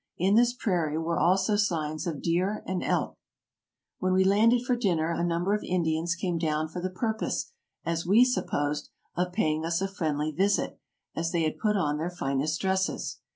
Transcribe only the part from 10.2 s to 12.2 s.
visit, as they had put on their